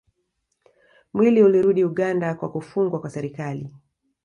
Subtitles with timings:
[1.13, 3.71] Mwili ulirudi Uganda kwa kufungwa kwa serikali